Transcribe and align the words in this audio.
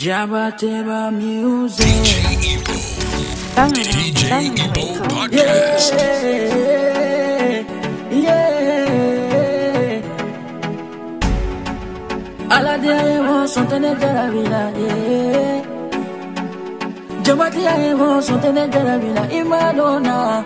Jabba 0.00 0.54
Jabba 0.56 1.10
Music. 1.10 1.84
DJ 1.90 2.14
Ebo. 2.54 2.70
DJ 3.66 4.54
Ebo 4.54 4.94
Podcast. 5.10 5.90
Yeah. 5.90 7.66
yeah. 8.14 9.98
Alla 12.46 12.78
dia 12.78 12.94
evo 13.10 13.44
sontene 13.50 13.96
della 13.98 14.30
villa. 14.30 14.70
Yeah. 14.70 15.66
Jabba 17.26 17.50
dia 17.50 17.74
evo 17.90 18.20
sontene 18.20 18.68
della 18.68 18.98
villa. 18.98 19.26
Imadona. 19.34 20.44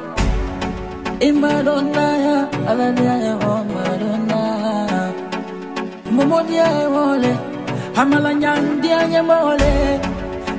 Imadona 1.20 2.16
ya. 2.24 2.48
Alla 2.64 2.90
dia 2.90 3.36
evo 3.36 3.64
Madonna. 3.68 5.12
Momo 6.08 6.40
dia 6.48 6.64
evo 6.88 7.16
le 7.20 7.51
hamala 7.96 8.34
nyandia 8.34 9.00
ye 9.12 9.22
mole 9.22 9.72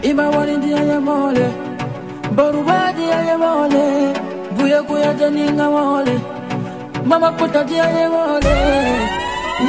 ima 0.09 0.25
warindia 0.29 0.82
ye 0.89 1.00
mole 1.07 1.46
borubadia 2.36 3.19
ye 3.28 3.36
mole 3.43 3.83
buya 4.55 4.79
kuya 4.87 5.14
deninga 5.19 5.68
mole 5.75 6.15
mama 7.05 7.29
puta 7.38 7.64
dia 7.69 7.88
ye 7.97 8.05
mole 8.14 8.55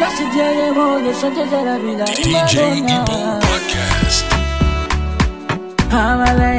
nasi 0.00 0.24
dia 0.32 0.48
ye 0.58 0.68
mole 0.76 1.10
sote 1.20 1.44
de 1.52 1.60
vida 1.82 2.04
DJ 2.04 2.54
Ibo 2.78 3.18
Podcast. 3.48 4.26
Hamala 5.92 6.50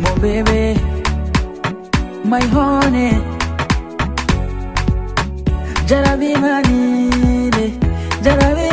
Mo 0.00 0.10
baby 0.20 0.78
My 2.24 2.44
honey. 2.54 3.12
Jara 5.88 6.12
bimani 6.20 7.27
जरा 8.26 8.48
वे 8.58 8.68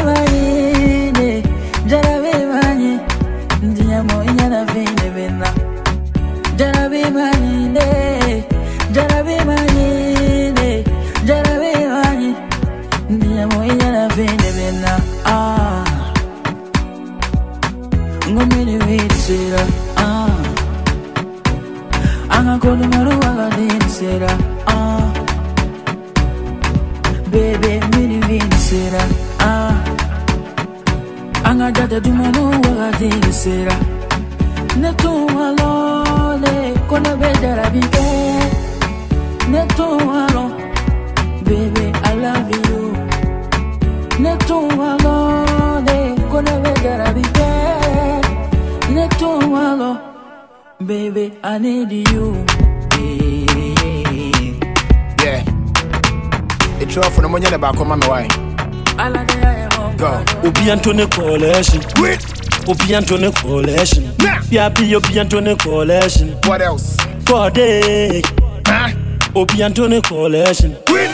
collection. 61.38 61.82
Wait. 62.02 62.20
Opian 62.68 63.05
to 63.05 63.18
the 63.18 63.32
collection. 63.32 64.03
Nah. 64.19 64.41
Yeah, 64.50 64.69
be 64.69 64.94
Opian 64.96 65.30
to 65.30 65.41
the 65.41 65.56
collection. 65.56 66.30
What 66.46 66.62
else? 66.62 66.97
Corday. 67.28 68.22
Huh? 68.66 68.90
Opian 69.36 69.74
to 69.75 69.88
the 69.88 70.01
collection. 70.01 70.72
Wait. 70.90 71.09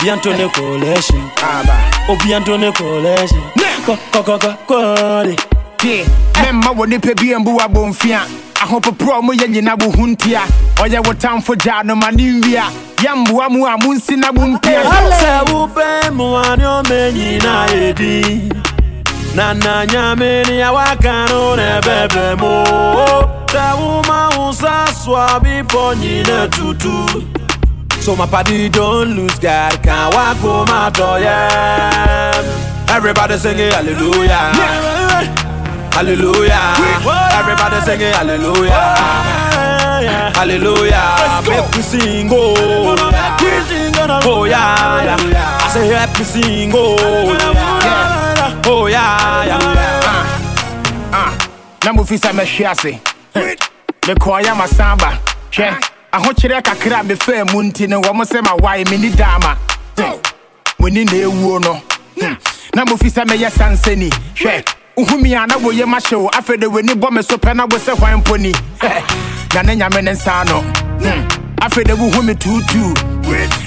Opian 0.00 0.20
to 0.22 0.30
the 0.32 0.48
collection. 0.52 1.20
Ah, 1.38 2.06
Opian 2.08 2.44
to 2.44 2.58
the 2.58 2.72
collection. 2.72 3.40
Nah. 3.56 4.56
Corday. 4.66 5.36
Yeah. 5.84 6.04
Mema 6.40 6.72
wɔ 6.72 6.86
nipa 6.88 7.14
bi 7.14 7.34
mbu 7.36 7.60
abɔnfia 7.60 8.20
ahopoprɔ 8.62 9.22
mu 9.22 9.32
yɛ 9.34 9.46
nyina 9.52 9.74
wo 9.78 9.90
ho 9.90 10.06
ntia 10.06 10.40
ɔyɛ 10.76 11.06
wo 11.06 11.12
tamfo 11.12 11.54
gyaa 11.56 11.84
no 11.84 11.94
ma 11.94 12.08
ne 12.10 12.40
nwia 12.40 12.64
yɛmboa 12.96 13.50
mu 13.50 13.66
a 13.66 13.76
monsi 13.76 14.16
na 14.16 14.32
bo 14.32 14.40
mpia 14.40 14.80
sɛ 15.20 15.44
wopɛ 15.52 16.08
mmoa 16.10 16.56
ne 16.56 16.64
ɔmɛ 16.64 17.12
nyinaa 17.12 17.66
ɛdi 17.68 18.63
na 19.34 19.52
na 19.54 19.84
nyame 19.86 20.42
ne 20.48 20.62
awaka 20.62 21.26
no 21.30 21.56
na 21.56 21.80
ɛbɛbɛ 21.80 22.24
mu 22.40 22.52
sɛ 23.52 23.64
woma 23.80 24.18
wo 24.36 24.52
sa 24.52 24.86
so 24.92 25.14
a 25.16 25.40
bepɔ 25.40 25.94
nyina 26.00 26.48
tutu 26.50 26.96
So 28.04 28.14
my 28.14 28.26
party 28.26 28.68
don't 28.68 29.16
lose 29.16 29.38
God, 29.38 29.82
can't 29.82 30.14
walk 30.14 30.36
home 30.36 30.68
out 30.68 30.98
yeah. 31.22 32.32
Everybody 32.90 33.38
singing 33.38 33.70
hallelujah, 33.72 34.52
hallelujah. 35.96 36.76
Everybody 37.32 37.80
singing 37.80 38.12
hallelujah, 38.12 38.92
hallelujah. 40.36 41.16
Make 41.48 41.70
we 41.74 41.82
sing 41.82 42.28
oh, 42.30 42.94
oh 44.26 44.44
yeah, 44.44 45.16
yeah. 45.32 45.58
I 45.64 45.68
say 45.72 45.88
me 46.18 46.24
sing 46.24 46.72
oh, 46.74 47.32
yeah, 47.40 47.63
oh 48.84 48.88
yeah, 48.88 49.44
yeah. 49.46 51.10
Ah. 51.12 51.32
Na 51.84 51.92
mo 51.92 52.04
fi 52.04 52.16
sɛ 52.16 52.30
mɛhwe 52.32 52.64
ase. 52.70 53.00
Mekɔɔ 54.06 54.44
ya 54.44 54.54
masamba. 54.54 55.10
Hwɛ. 55.50 55.68
Uh-huh. 55.70 55.80
Ahokyerɛ 56.20 56.62
kakra 56.62 57.00
a 57.00 57.04
mefaa 57.04 57.52
mu 57.52 57.62
nti 57.62 57.88
no 57.88 58.00
wɔm 58.00 58.20
sɛ 58.24 58.40
mawae 58.42 58.84
menni 58.86 59.10
daama. 59.10 59.56
Oh. 59.98 60.20
Muni 60.78 61.04
na 61.04 61.12
ewuo 61.12 61.60
no. 61.62 61.74
Hmm. 61.74 62.26
hmm. 62.26 62.34
Na 62.74 62.84
mo 62.84 62.96
fi 62.96 63.08
sɛ 63.08 63.24
mɛyɛ 63.24 63.50
sansani. 63.50 64.10
Hwɛ. 64.34 64.64
Nhumi 64.98 65.32
a 65.42 65.46
na 65.46 65.56
woyɛ 65.56 65.84
mahyɛ 65.84 66.20
wo 66.20 66.28
afei 66.30 66.60
de 66.60 66.66
w'ani 66.68 66.94
bɔ 67.00 67.10
me 67.10 67.22
so 67.22 67.36
pɛ 67.38 67.56
na 67.56 67.64
wo 67.64 67.78
sɛ 67.78 67.96
hwan 67.96 68.22
mpo 68.22 68.38
ni. 68.40 68.52
Uh-huh. 68.52 69.30
Na 69.54 69.62
ne 69.62 69.76
nyame 69.76 70.02
ne 70.02 70.12
nsa 70.12 70.44
no. 70.46 70.60
Hmm. 70.60 71.08
Hmm. 71.08 71.43
Afei 71.60 71.84
de 71.84 71.92
wohu 71.94 72.22
me 72.22 72.34
tuutuu. 72.34 72.94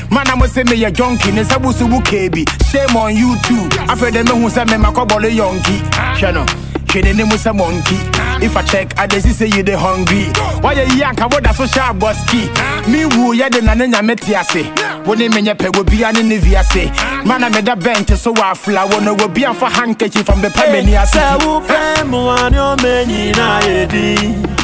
Mana 0.09 0.35
mo 0.35 0.45
sɛ 0.45 0.63
meyɛ 0.65 0.91
jonki 0.91 1.31
ne 1.33 1.41
nsa 1.43 1.57
busu 1.59 1.89
wo 1.89 1.99
keebi. 2.01 2.45
Shame 2.71 2.95
on 2.95 3.15
you 3.15 3.35
too. 3.43 3.67
Afei 3.87 4.11
de 4.11 4.23
mehu 4.23 4.49
sɛ 4.49 4.65
mema 4.69 4.91
kɔbɔle 4.93 5.31
yɔnki. 5.35 5.81
Hwɛ 6.19 6.33
no. 6.33 6.45
Hwɛ 6.87 7.15
ne 7.15 7.23
mu 7.23 7.35
sɛ 7.35 7.53
monkey. 7.55 7.99
If 8.39 8.55
I 8.55 8.61
check, 8.61 8.93
I 8.99 9.07
dey 9.07 9.19
see 9.19 9.31
say 9.31 9.47
you 9.47 9.63
dey 9.63 9.73
hungry. 9.73 10.25
Wayɛ 10.61 10.87
yi 10.95 11.01
anka 11.03 11.27
woda 11.31 11.53
so 11.53 11.63
hyɛ 11.65 11.91
abɔski. 11.99 12.87
Me 12.87 13.05
wu 13.05 13.33
yɛ 13.35 13.49
de 13.51 13.61
na 13.61 13.73
ne 13.73 13.87
nyame 13.87 14.15
te 14.19 14.35
ase. 14.35 14.63
Wo 15.05 15.13
ne 15.13 15.27
menyɛ 15.27 15.55
pɛ 15.57 15.71
wɔ 15.71 15.89
bia 15.89 16.11
ne 16.13 16.21
ne 16.23 16.37
viase. 16.37 16.91
Mana 17.25 17.49
meda 17.49 17.75
bench 17.75 18.09
so 18.15 18.33
wɔ 18.33 18.51
afla 18.53 18.85
wo 18.91 18.99
no 18.99 19.15
wɔ 19.15 19.33
bia 19.33 19.49
mfa 19.53 19.69
handkerchief 19.69 20.25
from 20.25 20.41
the 20.41 20.49
pɛmɛ 20.49 20.85
ni 20.85 20.95
ase. 20.95 21.17
Sɛ 21.17 21.39
wopɛ 21.39 22.03
mmoane 22.05 22.77
ɔmɛ 22.77 23.05
nyinaa 23.07 23.61
yɛdi? 23.63 24.56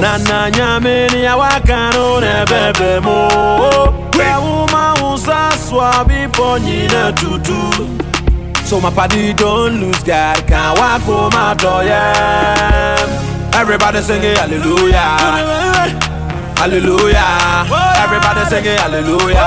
Na 0.00 0.16
na 0.18 0.50
nyame 0.50 1.08
ne 1.12 1.26
awaka 1.28 1.90
no 1.94 2.20
na 2.20 2.44
ɛbɛbɛ 2.44 2.90
mu 3.04 3.18
sɛ 4.18 4.30
woma 4.42 4.94
wo 5.00 5.16
sa 5.16 5.50
so 5.50 5.80
a 5.80 6.04
bepɔ 6.04 6.58
nyina 6.64 7.12
tutu. 7.14 7.86
So 8.64 8.80
my 8.80 8.90
party 8.90 9.32
don't 9.32 9.80
lose 9.80 10.02
God, 10.02 10.46
can't 10.46 10.78
walk 10.78 11.02
home 11.02 11.32
out. 11.32 11.64
Everybody 13.54 14.00
singing 14.02 14.36
hallelujah, 14.36 15.16
hallelujah. 16.56 17.64
Everybody 18.04 18.44
singing 18.50 18.76
hallelujah, 18.78 19.46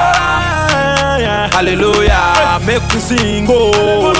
hallelujah. 1.54 2.60
Make 2.66 2.84
me 2.94 3.00
sing 3.00 3.46
oh, 3.50 4.14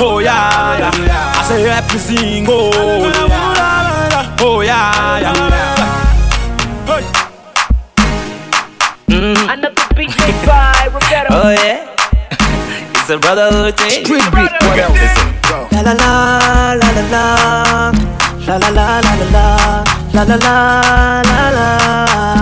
oh 0.00 0.18
yeah, 0.18 0.78
yeah. 0.78 1.38
I 1.38 1.42
say 1.46 1.62
me 1.92 1.98
sing 1.98 2.46
oh, 2.48 3.77
oh 4.40 4.60
yeah, 4.60 5.20
yeah. 5.20 5.34
Another 9.08 9.72
big 9.96 10.08
big 10.08 10.34
vibe, 10.46 10.94
Roberto. 10.94 11.30
Oh 11.30 11.50
yeah, 11.50 11.86
it's 12.94 13.10
a 13.10 13.18
brotherhood 13.18 13.76
thing. 13.76 14.04
Street 14.04 14.24
beat. 14.32 14.52
What 14.62 14.78
else? 14.78 14.98
Go. 15.48 15.66
La 15.72 15.80
la 15.82 15.92
la 15.94 16.72
la 16.74 16.88
la 16.92 17.02
la 17.02 18.56
la 18.56 18.68
la 18.68 18.68
la 18.68 19.00
la 19.00 19.14
la 19.14 19.34
la 19.34 20.24
la 20.24 20.24
la 20.24 20.36
la 20.36 21.22
la 21.22 21.50
la. 21.50 22.37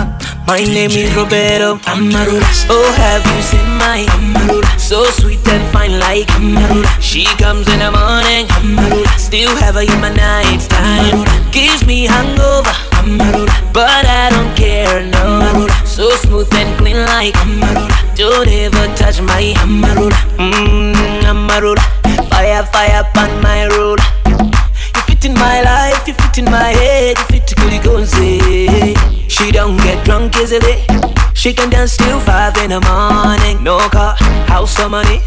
My 0.46 0.58
name 0.62 0.90
is 0.92 1.14
Roberto 1.16 1.76
Amarula. 1.90 2.46
Oh, 2.70 2.92
have 2.96 3.24
you 3.34 3.42
seen 3.42 3.66
my 3.78 4.06
Amarula? 4.14 4.64
So 4.78 5.04
sweet 5.06 5.46
and 5.48 5.64
fine 5.72 5.98
like 5.98 6.28
Amarula. 6.38 6.86
She 7.00 7.24
comes 7.36 7.66
in 7.68 7.80
the 7.80 7.90
morning, 7.90 8.46
Amarula. 8.58 9.08
Still 9.18 9.54
have 9.56 9.74
her 9.74 9.82
in 9.82 10.00
my 10.00 10.14
night 10.14 10.60
time. 10.70 11.26
Gives 11.50 11.84
me 11.84 12.04
hangover, 12.06 12.70
Amarula. 13.02 13.50
But 13.72 14.06
I 14.06 14.30
don't 14.30 14.54
care, 14.56 15.04
no. 15.06 15.66
So 15.84 16.10
smooth 16.10 16.52
and 16.54 16.78
clean 16.78 16.96
like 16.96 17.34
Amarula. 17.42 17.90
Don't 18.14 18.46
ever 18.48 18.86
touch 18.94 19.20
my 19.20 19.52
Amarula. 19.66 20.14
Mmm, 20.38 20.94
Amarula. 21.26 21.82
Fire, 22.30 22.62
fire 22.66 23.02
upon 23.02 23.42
my 23.42 23.66
road. 23.66 23.98
You 24.94 25.02
fit 25.06 25.24
in 25.24 25.34
my 25.34 25.60
life, 25.62 26.06
you 26.06 26.14
fit 26.14 26.38
in 26.38 26.44
my 26.44 26.70
head, 26.70 27.18
you 27.18 27.24
fit 27.24 27.46
to 27.48 27.54
Kuli 27.56 27.78
Gonze. 27.80 28.94
She 29.36 29.52
don't 29.52 29.76
get 29.76 30.02
drunk 30.06 30.34
easily. 30.36 30.82
She 31.34 31.52
can 31.52 31.68
dance 31.68 31.94
till 31.94 32.18
five 32.20 32.56
in 32.56 32.70
the 32.70 32.80
morning. 32.80 33.62
No 33.62 33.76
car, 33.90 34.16
house 34.48 34.80
or 34.80 34.88
money. 34.88 35.20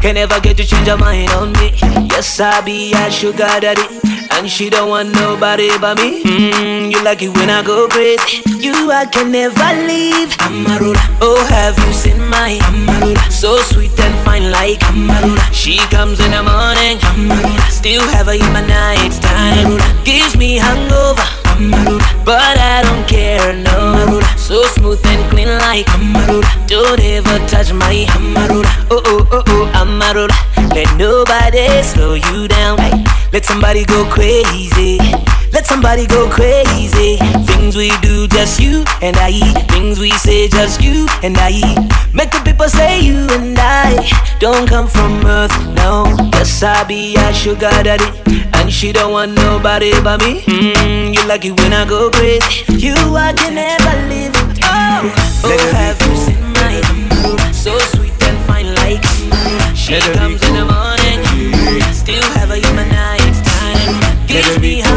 Can 0.00 0.14
never 0.14 0.38
get 0.38 0.56
to 0.58 0.64
change 0.64 0.86
her 0.86 0.96
mind 0.96 1.30
on 1.30 1.50
me. 1.54 1.74
Yes, 2.08 2.38
I 2.38 2.60
be 2.60 2.92
a 2.94 3.10
sugar 3.10 3.50
daddy. 3.60 3.82
And 4.30 4.48
she 4.48 4.70
don't 4.70 4.88
want 4.88 5.12
nobody 5.14 5.68
but 5.80 5.98
me. 5.98 6.22
Mm, 6.22 6.92
you 6.92 7.02
like 7.02 7.22
it 7.22 7.30
when 7.30 7.50
I 7.50 7.64
go 7.64 7.88
crazy. 7.88 8.42
You 8.46 8.92
I 8.92 9.04
can 9.06 9.32
never 9.32 9.68
leave. 9.82 10.30
Amarula. 10.46 11.02
Oh, 11.20 11.44
have 11.50 11.76
you 11.84 11.92
seen 11.92 12.20
my 12.28 12.58
Amarula? 12.70 13.32
So 13.32 13.56
sweet 13.56 13.98
and 13.98 14.14
fine 14.24 14.52
like 14.52 14.78
Amarula. 14.94 15.42
She 15.52 15.78
comes 15.90 16.20
in 16.20 16.30
the 16.30 16.42
morning. 16.44 16.98
Amarula. 17.18 17.68
Still 17.68 18.06
have 18.14 18.26
her 18.26 18.34
in 18.34 18.52
my 18.52 18.64
night 18.64 19.10
time. 19.20 20.04
Gives 20.04 20.36
me 20.36 20.54
hangover. 20.54 21.45
But 21.56 22.58
I 22.58 22.82
don't 22.82 23.08
care, 23.08 23.54
no. 23.54 24.20
So 24.36 24.62
smooth 24.64 25.00
and 25.06 25.30
clean 25.30 25.48
like. 25.48 25.86
Don't 26.66 27.00
ever 27.00 27.38
touch 27.48 27.72
my. 27.72 28.06
Oh, 28.90 29.02
oh, 29.04 29.26
oh, 29.32 29.42
oh, 29.46 29.72
Amarula. 29.74 30.34
Let 30.74 30.94
nobody 30.98 31.82
slow 31.82 32.14
you 32.14 32.46
down. 32.48 32.76
Let 33.32 33.46
somebody 33.46 33.84
go 33.86 34.04
crazy. 34.10 34.98
Somebody 35.66 36.06
go 36.06 36.30
crazy. 36.30 37.16
Things 37.50 37.76
we 37.76 37.90
do, 38.00 38.28
just 38.28 38.60
you 38.60 38.84
and 39.02 39.16
I. 39.16 39.32
Things 39.68 39.98
we 39.98 40.12
say, 40.12 40.46
just 40.46 40.80
you 40.80 41.08
and 41.24 41.36
I. 41.36 41.58
Make 42.14 42.30
the 42.30 42.40
people 42.44 42.68
say 42.68 43.00
you 43.00 43.26
and 43.30 43.58
I 43.58 43.98
don't 44.38 44.68
come 44.68 44.86
from 44.86 45.26
earth, 45.26 45.50
no. 45.74 46.06
Yes, 46.34 46.62
I 46.62 46.84
be 46.84 47.16
a 47.16 47.32
sugar 47.34 47.68
daddy. 47.82 48.06
And 48.54 48.72
she 48.72 48.92
don't 48.92 49.10
want 49.10 49.32
nobody 49.32 49.90
but 50.02 50.20
me. 50.20 50.42
Mm, 50.42 51.12
you 51.12 51.26
like 51.26 51.44
it 51.44 51.58
when 51.60 51.72
I 51.72 51.84
go 51.84 52.10
crazy. 52.10 52.64
You, 52.72 52.94
I 52.94 53.32
can 53.32 53.54
never 53.56 53.94
live. 54.06 54.34
Oh, 54.62 55.02
oh 55.44 55.72
have 55.74 56.00
you 56.06 56.16
seen 56.16 56.42
my 56.62 57.50
So 57.52 57.76
sweet 57.90 58.14
and 58.22 58.38
fine 58.46 58.72
like 58.76 59.02
She 59.74 59.98
comes 60.14 60.40
in 60.46 60.54
the 60.54 60.64
morning. 60.64 61.20
Still 61.92 62.22
have 62.38 62.52
in 62.52 62.76
my 62.76 62.86
night 62.88 63.34
time. 63.44 64.26
Gives 64.28 64.58
me 64.60 64.80
hangover. 64.80 64.95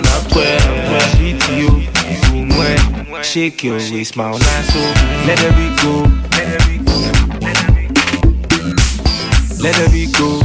No, 0.00 0.10
Charlie 0.28 0.48
Bankwe, 0.88 1.00
sweetie, 1.16 1.58
you, 1.60 1.70
mwe. 2.44 3.24
Shake 3.24 3.64
your 3.64 3.76
waist, 3.78 4.12
smile 4.14 4.38
nice, 4.38 4.72
so 4.72 4.78
go, 4.78 4.86
let 5.26 5.38
her 5.38 5.52
be 5.56 5.66
go, 5.76 5.92
let 9.60 9.74
her 9.76 9.88
be 9.90 10.06
go, 10.12 10.40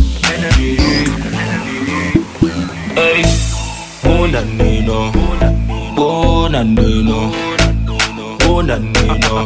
Hey, 2.96 3.24
oh 4.06 4.28
na 4.28 4.42
ni 4.42 4.82
no, 4.82 5.12
oh 5.98 6.48
na 6.50 6.64
ni 6.64 7.04
no. 7.04 7.34
Oh 8.52 8.62
na 8.62 8.78
ni 8.78 9.18
no, 9.18 9.46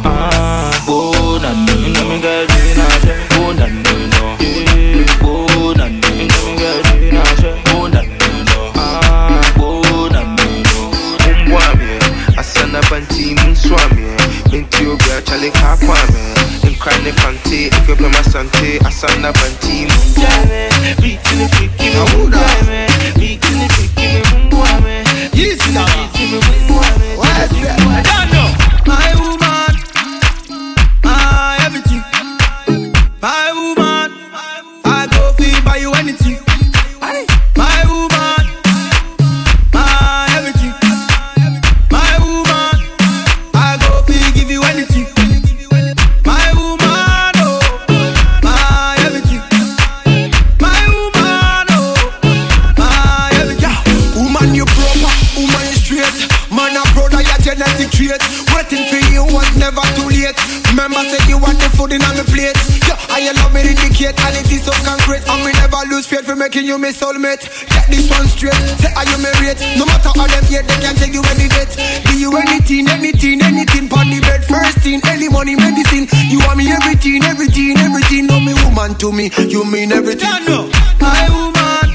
asana 12.94 13.06
banti 13.06 13.34
munswame, 13.34 14.16
binti 14.50 14.86
obia 14.86 15.22
chale 15.22 15.50
kakwame, 15.50 16.34
nkwane 16.70 17.12
fante, 17.12 17.66
ikwepe 17.66 18.08
masante, 18.08 18.78
asana 18.86 19.32
banti 19.32 19.86
mumbwame, 19.86 20.68
biti 21.02 21.34
ni 21.34 21.48
fiki 21.48 21.84
me. 21.84 22.00
Mumbwame, 22.16 22.86
biti 23.18 23.50
ni 23.50 23.68
fiki 23.68 24.06
me 24.06 24.22
mumbwame, 24.32 25.04
yisi 25.32 25.70
making 66.54 66.68
you 66.68 66.78
my 66.78 66.88
soulmate. 66.88 67.42
Get 67.68 67.90
this 67.90 68.08
one 68.10 68.26
straight. 68.28 68.54
Say, 68.78 68.92
are 68.94 69.04
you 69.04 69.18
married? 69.18 69.58
No 69.76 69.84
matter 69.86 70.10
how 70.14 70.26
them 70.26 70.44
hate, 70.44 70.66
they 70.66 70.78
can't 70.78 70.96
take 70.96 71.12
you 71.12 71.22
any 71.34 71.48
date. 71.48 71.74
Do 72.06 72.18
you 72.18 72.30
anything, 72.36 72.88
anything, 72.88 73.42
anything? 73.42 73.88
Pon 73.88 74.08
the 74.08 74.20
bed, 74.20 74.44
first 74.44 74.78
thing, 74.78 75.00
early 75.10 75.28
money, 75.28 75.56
medicine. 75.56 76.06
You 76.30 76.38
want 76.46 76.58
me 76.58 76.70
everything, 76.70 77.24
everything, 77.24 77.76
everything. 77.78 78.26
No, 78.26 78.38
me 78.38 78.54
woman 78.62 78.94
to 78.98 79.10
me, 79.10 79.30
you 79.48 79.64
mean 79.64 79.90
everything. 79.90 80.30
My 81.00 81.26
woman, 81.34 81.93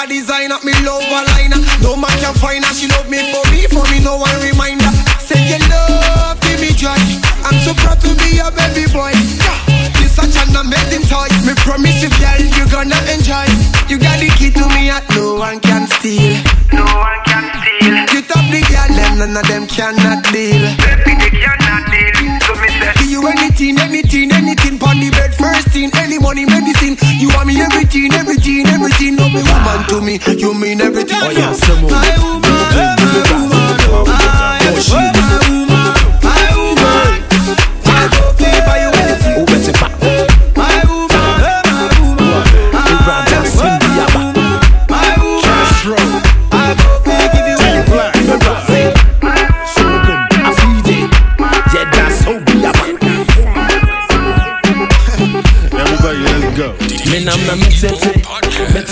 Oluwa 0.00 0.08
designer 0.08 0.58
Me 0.64 0.72
love 0.84 1.02
her 1.04 1.24
liner, 1.34 1.58
no 1.82 1.96
man 1.96 2.10
can 2.20 2.34
find 2.34 2.64
her 2.64 2.74
She 2.74 2.88
love 2.88 3.08
me 3.08 3.18
for 3.32 3.44
me, 3.50 3.66
for 3.66 3.84
me 3.90 4.00
no 4.02 4.16
one 4.16 4.40
reminder 4.40 4.90
Say 5.20 5.48
your 5.48 5.60
love, 5.68 6.40
give 6.40 6.60
me 6.60 6.70
joy. 6.74 6.96
I'm 7.44 7.54
so 7.62 7.74
proud 7.74 8.00
to 8.00 8.10
be 8.18 8.40
your 8.42 8.50
baby 8.50 8.90
boy. 8.90 9.12
Yeah. 9.14 10.02
You 10.02 10.08
such 10.08 10.34
an 10.42 10.56
amazing 10.56 11.06
toy. 11.06 11.28
Me 11.46 11.54
promise 11.62 12.02
you 12.02 12.10
girl, 12.18 12.40
you're 12.56 12.66
gonna 12.66 12.98
enjoy. 13.12 13.46
You 13.86 13.98
got 14.00 14.18
the 14.18 14.26
key 14.34 14.50
to 14.50 14.66
me 14.74 14.88
heart, 14.90 15.04
no 15.14 15.36
one 15.36 15.60
can 15.60 15.86
steal. 15.86 16.34
No 16.72 16.82
one 16.82 17.20
can 17.28 17.46
steal. 17.62 17.94
You 18.10 18.22
top 18.26 18.42
the 18.50 18.58
girl, 18.66 18.90
them 18.90 19.18
none 19.22 19.36
of 19.36 19.46
them 19.46 19.66
cannot 19.68 20.24
deal. 20.32 20.66
Baby, 20.82 21.14
they 21.20 21.30
cannot 21.30 21.86
deal. 21.92 22.40
So 22.42 22.52
me 22.58 22.68
say 22.74 22.90
Give 22.98 23.10
you 23.10 23.22
anything, 23.28 23.78
anything, 23.78 24.32
anything. 24.32 24.78
Pon 24.80 24.98
the 24.98 25.10
bed, 25.10 25.34
first 25.36 25.68
thing, 25.68 25.90
any 25.94 26.18
money, 26.18 26.46
medicine 26.46 26.79
You 27.20 27.28
want 27.36 27.48
me 27.48 27.60
everything, 27.60 28.12
everything, 28.14 28.66
everything. 28.66 29.16
No 29.16 29.28
be 29.28 29.42
woman 29.44 29.84
to 29.88 30.00
me, 30.00 30.18
you 30.40 30.54
mean 30.54 30.80
everything. 30.80 31.18
Oh 31.20 31.30
yeah. 31.30 31.52
My 31.84 32.16
woman, 32.24 32.40
my 32.40 33.76
woman, 33.92 34.08
ah, 34.08 34.58
yeah, 34.64 35.09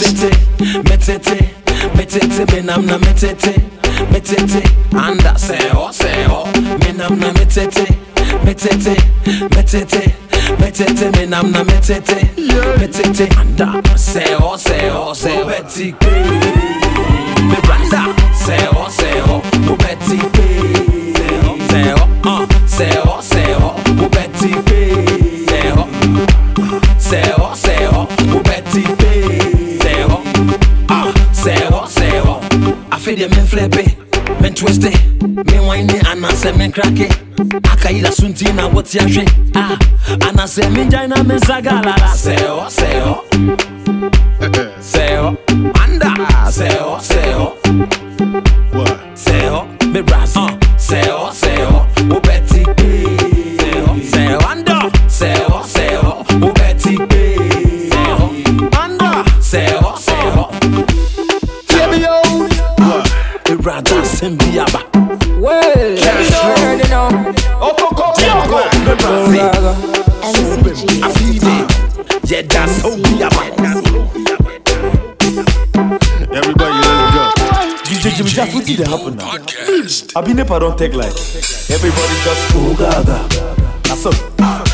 metete, 0.09 0.31
metete, 0.89 1.55
metete. 1.95 2.47
menam 2.53 2.87
na 2.87 2.99
metete, 2.99 3.55
metete. 4.11 4.63
Anda 4.97 5.39
say 5.39 5.69
ho, 5.69 5.91
say 5.93 6.25
ho. 6.25 6.45
Me 6.55 6.93
na 6.93 7.09
metete, 7.11 7.87
metete, 8.45 8.97
metete, 9.51 10.15
metete. 10.61 11.11
menam 11.13 11.51
na 11.51 11.63
metete, 11.65 12.21
metete. 12.79 13.29
Anda 13.39 13.99
say 13.99 14.35
ho, 14.35 14.57
say 14.57 14.89
ho, 14.89 15.13
say 15.13 15.37
ho. 15.37 15.47
Betty 15.47 15.95
Afi 33.09 33.17
de 33.17 33.29
men 33.29 33.47
flepe, 33.47 33.97
men 34.41 34.55
twiste 34.55 34.93
Men 35.47 35.61
wine 35.69 35.95
anase 36.13 36.53
men 36.59 36.73
krake 36.73 37.09
Aka 37.73 37.91
ila 37.91 38.13
sunti 38.13 38.53
na 38.53 38.69
woti 38.69 38.99
ahwe 38.99 39.25
Ah, 39.55 39.79
anase 40.29 40.69
men 40.71 40.91
jaina 40.91 41.23
men 41.23 41.41
sagalala 41.41 42.13
Seo, 42.15 42.69
seo. 42.69 43.25
Seo, 44.93 45.37
anda. 45.85 46.51
Seo, 46.51 46.99
seo 47.01 47.58
brada 64.19 64.39
sembiaba 64.39 64.83
Well, 65.41 65.95
you 65.95 66.35
already 66.35 66.89
know. 66.89 67.11
Me 68.79 68.93
brass 68.97 69.29
MCG. 70.23 70.83
Afide 71.05 71.47
Yeah, 72.25 72.43
that's 72.43 72.83
how 72.83 72.95
we 72.95 73.23
are 73.23 73.31
Everybody, 76.35 76.75
let's 76.75 77.15
go. 77.15 77.23
DJ 77.85 78.17
Jimmy 78.17 78.31
Jack, 78.31 78.55
what 78.55 78.65
did 78.65 78.81
happen 78.81 79.17
now? 79.17 79.31
Podcast. 79.31 80.13
I 80.17 80.21
be 80.23 80.35
never 80.35 80.59
don't 80.59 80.77
take 80.77 80.95
light. 80.95 81.15
Everybody 81.71 82.15
just 82.25 82.55
oh 82.55 82.75
gaga. 82.77 83.29
That's 83.85 84.07
up. 84.07 84.68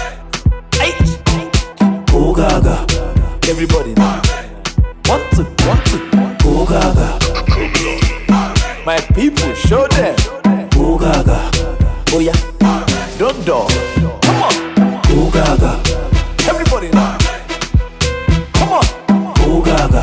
Show 9.74 9.88
them. 9.88 10.14
Oh 10.76 10.96
gaga. 10.96 11.50
Oh 12.12 12.20
yeah. 12.20 12.38
Don't 13.18 13.44
dog. 13.44 13.70
Come 14.22 14.42
on. 14.46 14.54
Oh 15.10 15.28
gaga. 15.34 15.72
Everybody 16.48 16.90
now. 16.90 17.18
Come 18.58 18.72
on. 18.78 18.86
Oh 19.42 19.60
gaga. 19.66 20.02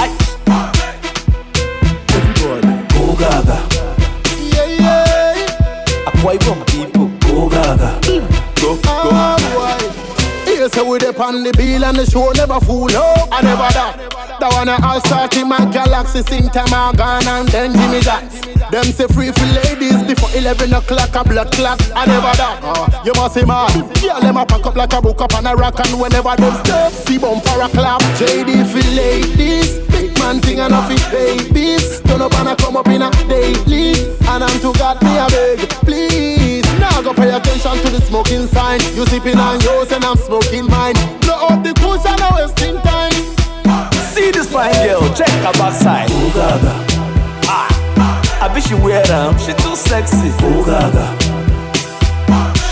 Aye. 0.00 0.14
Everybody. 2.16 2.68
Oh 2.96 3.12
gaga. 3.20 3.58
Yeah, 4.54 4.68
yeah. 4.80 6.08
Akwa 6.08 6.32
Ibom 6.38 6.60
people. 6.70 7.10
Oh 7.24 7.48
gaga. 7.50 7.90
Go, 8.60 8.76
go. 8.76 9.10
Ah, 9.12 9.36
say 10.72 10.82
we 10.82 10.98
dep 10.98 11.20
on 11.20 11.44
the 11.44 11.52
bill 11.52 11.84
and 11.84 11.98
the 11.98 12.06
show 12.06 12.32
never 12.32 12.58
fool. 12.60 12.86
No, 12.86 13.14
I 13.30 13.42
never 13.42 13.68
that. 13.76 14.38
That 14.40 14.52
one 14.52 14.68
I 14.70 14.76
all 14.88 15.00
start 15.00 15.36
in 15.36 15.48
my 15.48 15.64
galaxy, 15.70 16.22
sing 16.22 16.48
time 16.48 16.72
I 16.72 16.92
gone 16.96 17.28
and 17.28 17.48
then 17.48 17.72
Jimmy 17.74 18.00
Jacks. 18.00 18.55
Them 18.70 18.84
say 18.84 19.06
free 19.06 19.30
for 19.30 19.46
ladies 19.46 20.02
before 20.02 20.30
11 20.34 20.72
o'clock 20.74 21.14
a 21.14 21.22
blood 21.22 21.52
clock. 21.52 21.78
I 21.94 22.04
never 22.06 22.34
that. 22.34 22.58
Uh, 22.62 23.02
you 23.04 23.12
must 23.14 23.34
see 23.34 23.44
mad. 23.44 23.70
Yeah, 24.02 24.18
them 24.18 24.36
a 24.36 24.44
pack 24.44 24.66
up 24.66 24.74
like 24.74 24.92
a 24.92 25.00
book 25.00 25.20
up 25.20 25.34
and 25.34 25.46
a 25.46 25.54
rock 25.54 25.78
and 25.78 26.00
whenever 26.00 26.34
them 26.34 26.52
step, 26.64 26.92
see 26.92 27.16
bumper 27.18 27.62
a 27.62 27.68
clap. 27.68 28.02
JD 28.18 28.66
for 28.66 28.82
ladies, 28.98 29.78
big 29.88 30.18
man 30.18 30.40
thing 30.40 30.58
and 30.60 30.74
off 30.74 30.90
it 30.90 31.00
babies. 31.10 32.00
Turn 32.02 32.20
up 32.20 32.34
and 32.34 32.48
I 32.48 32.54
come 32.56 32.76
up 32.76 32.88
in 32.88 33.02
a 33.02 33.10
daily. 33.30 33.94
And 34.26 34.42
I'm 34.42 34.58
to 34.60 34.72
God 34.74 35.00
me 35.00 35.14
a 35.14 35.26
beg, 35.30 35.70
please. 35.86 36.66
Now 36.80 37.00
go 37.02 37.14
pay 37.14 37.30
attention 37.30 37.78
to 37.86 37.88
the 37.90 38.00
smoking 38.02 38.48
sign. 38.48 38.80
You 38.96 39.06
sipping 39.06 39.38
on 39.38 39.60
yours 39.60 39.92
and 39.92 40.04
I'm 40.04 40.16
smoking 40.16 40.66
mine. 40.66 40.94
Blow 41.22 41.54
up 41.54 41.62
the 41.62 41.72
cushion, 41.72 42.18
now 42.18 42.34
wasting 42.34 42.76
time. 42.82 43.14
See 44.10 44.32
this 44.32 44.50
fine 44.50 44.74
girl, 44.84 45.06
check 45.14 45.30
her 45.46 45.52
backside. 45.54 46.08
Oh 46.10 46.32
gaga. 46.34 46.95
She 48.58 48.74
wear 48.74 49.00
them, 49.04 49.38
she 49.38 49.52
too 49.52 49.76
sexy. 49.76 50.32
Oh 50.40 50.64
gaga. 50.64 51.06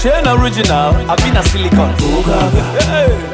She 0.01 0.09
ain't 0.09 0.27
original, 0.27 0.93
I 1.09 1.15
been 1.17 1.37
a 1.37 1.43
silicon. 1.45 1.95
Oh 2.01 2.23
gaga. 2.27 2.63
Hey. 2.91 3.34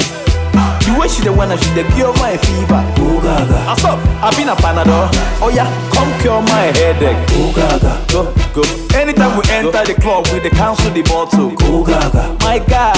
The 0.52 0.98
way 0.98 1.08
she 1.08 1.22
the 1.22 1.32
one 1.32 1.50
she 1.56 1.70
the 1.76 1.84
cure 1.94 2.12
my 2.18 2.36
fever. 2.36 2.82
Oh 2.98 3.20
gaga. 3.22 3.58
What's 3.68 3.84
up? 3.84 3.98
I 4.22 4.34
been 4.34 4.48
a 4.48 4.56
panadol. 4.56 5.08
Oh 5.38 5.50
yeah, 5.52 5.70
come 5.94 6.10
cure 6.20 6.42
my 6.42 6.72
headache. 6.74 7.20
Oh 7.36 7.52
gaga. 7.54 8.00
Go, 8.10 8.32
go. 8.54 8.62
Anytime 8.98 9.36
we 9.38 9.44
enter 9.50 9.84
the 9.86 9.94
club, 10.00 10.26
we 10.32 10.40
the 10.40 10.50
cancel 10.50 10.90
the 10.90 11.02
bottle. 11.02 11.54
Oh 11.68 11.84
gaga. 11.84 12.36
My 12.40 12.58
guy, 12.58 12.96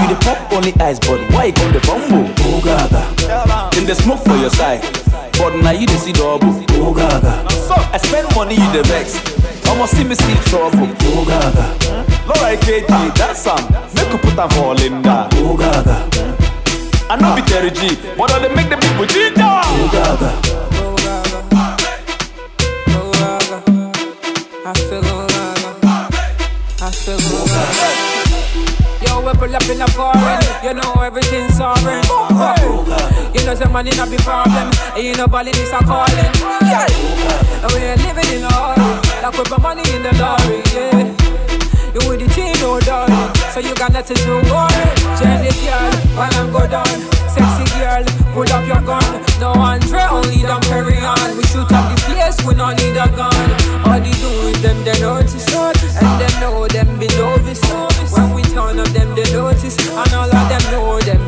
you 0.00 0.14
the 0.14 0.18
pop 0.24 0.52
only 0.52 0.72
ice, 0.80 0.98
but 0.98 1.20
why 1.32 1.46
you 1.46 1.52
come 1.52 1.72
the 1.72 1.80
fumble? 1.80 2.24
Oh 2.24 2.60
gaga. 2.64 3.04
Then 3.74 3.86
the 3.86 3.94
smoke 3.94 4.24
for 4.24 4.36
your 4.36 4.50
side. 4.50 4.80
But 5.36 5.56
now 5.60 5.72
you 5.72 5.86
the 5.86 5.98
see 5.98 6.12
double. 6.12 6.56
Oh 6.80 6.94
gaga. 6.94 7.44
So 7.68 7.74
I 7.76 7.98
spend 7.98 8.32
money, 8.34 8.54
you 8.54 8.72
the 8.72 8.82
vex. 8.88 9.20
Almost 9.68 9.92
see 9.96 10.04
me 10.04 10.14
see 10.14 10.34
trouble. 10.48 10.88
Oh 10.88 11.24
gaga. 11.26 11.66
Laura 12.26 12.56
KG, 12.56 13.14
that's 13.14 13.42
some. 13.42 13.60
Make 13.94 14.10
you 14.12 14.18
put 14.18 14.38
a 14.38 14.48
fall 14.54 14.80
in 14.80 15.02
that. 15.02 15.34
Oh 15.36 15.56
gaga. 15.56 16.35
I 17.08 17.14
know 17.16 17.34
be 17.36 17.42
Terry 17.42 17.70
G, 17.70 17.94
but 18.18 18.26
they 18.42 18.52
make 18.54 18.68
the 18.68 18.76
people. 18.76 19.06
Oh 19.38 19.88
gaga. 19.92 20.30
I 24.66 24.72
feel. 24.74 25.06
I 26.82 26.90
feel. 26.90 27.22
Yo, 29.06 29.20
we 29.20 29.32
pull 29.38 29.54
up 29.54 29.68
in 29.70 29.80
a 29.80 29.86
foreign. 29.94 30.42
You 30.64 30.74
know 30.74 30.94
everything's 31.00 31.54
sovereign. 31.54 32.02
You 33.34 33.44
know 33.46 33.54
some 33.54 33.72
money 33.72 33.90
not 33.94 34.10
be 34.10 34.16
problem. 34.18 34.72
And 34.96 35.04
you 35.04 35.14
know 35.14 35.28
balling 35.28 35.54
is 35.54 35.70
a 35.72 35.78
calling. 35.78 36.32
Yeah. 36.66 36.86
And 37.62 37.72
we 37.72 37.78
ain't 37.86 38.02
living 38.02 38.30
in 38.34 38.42
a 38.42 38.50
hurry. 38.50 39.22
Like 39.22 39.38
we 39.38 39.44
put 39.44 39.62
money 39.62 39.82
in 39.94 40.02
the 40.02 40.10
lorry. 40.18 40.62
Yeah. 40.74 41.14
You 41.94 42.02
with 42.10 42.18
the 42.18 42.28
team, 42.34 42.54
no 42.60 42.80
darling. 42.80 43.45
So 43.56 43.62
you 43.62 43.74
got 43.74 43.90
nothing 43.90 44.18
to 44.18 44.36
worry. 44.52 44.84
Jenny 45.16 45.48
girl, 45.64 45.88
while 46.12 46.28
I'm 46.36 46.52
go 46.52 46.68
down. 46.68 46.84
Sexy 47.24 47.64
girl, 47.80 48.04
pull 48.36 48.44
up 48.52 48.68
your 48.68 48.84
gun. 48.84 49.00
No 49.40 49.56
Andre, 49.56 50.04
only 50.12 50.44
them 50.44 50.60
carry 50.68 51.00
on. 51.00 51.38
We 51.38 51.42
shoot 51.48 51.64
up 51.72 51.88
the 51.88 51.96
place, 52.04 52.36
we 52.44 52.52
don't 52.52 52.76
need 52.76 53.00
a 53.00 53.08
gun. 53.16 53.32
All 53.88 53.96
they 53.96 54.12
do 54.20 54.28
is 54.52 54.60
them 54.60 54.76
they 54.84 55.00
notice 55.00 55.48
And 55.56 56.20
them 56.20 56.34
know 56.38 56.68
them 56.68 56.98
be 56.98 57.08
novice. 57.16 57.64
When 58.12 58.34
we 58.34 58.42
turn 58.42 58.78
up 58.78 58.88
them 58.92 59.14
they 59.16 59.24
notice. 59.32 59.80
And 59.88 60.12
all 60.12 60.28
of 60.28 60.48
them 60.52 60.64
know 60.70 61.00
them 61.00 61.25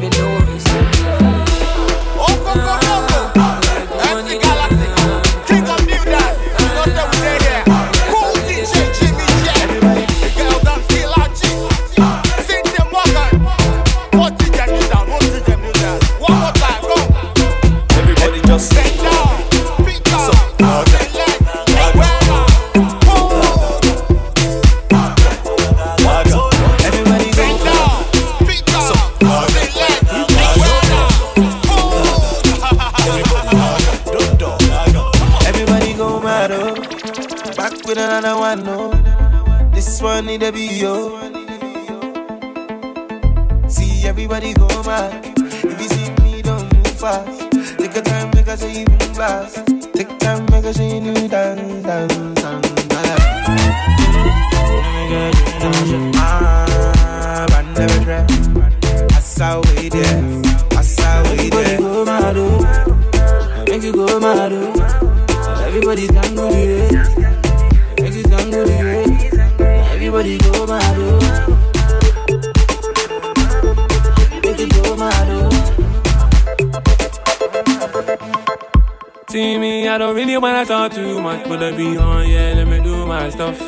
See 79.30 79.58
me, 79.58 79.87
I 79.87 79.99
don't 79.99 80.16
really 80.16 80.38
wanna 80.38 80.64
talk 80.64 80.92
too 80.92 81.20
much, 81.20 81.47
but 81.47 81.62
I 81.62 81.76
be 81.76 81.99
on, 81.99 82.26
yeah, 82.26 82.54
let 82.56 82.66
me 82.66 82.82
do 82.82 83.04
my 83.04 83.28
stuff. 83.28 83.61